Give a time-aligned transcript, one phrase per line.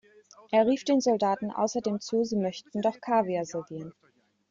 [0.49, 3.93] Er rief den Soldaten außerdem zu, sie möchten doch Kaviar servieren.